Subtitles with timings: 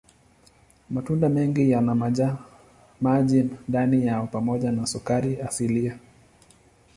[0.89, 2.35] Matunda mengi yana
[2.99, 5.97] maji ndani yao pamoja na sukari asilia.